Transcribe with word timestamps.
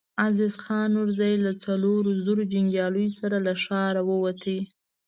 عزيز 0.27 0.53
خان 0.63 0.87
نورزی 0.95 1.33
له 1.45 1.51
څلورو 1.63 2.11
زرو 2.25 2.43
جنګياليو 2.53 3.15
سره 3.19 3.37
له 3.45 3.53
ښاره 3.63 4.01
ووت. 4.09 4.45